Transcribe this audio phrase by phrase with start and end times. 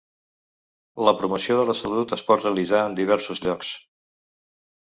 [1.07, 3.75] La promoció de la salut es pot realitzar en diversos llocs.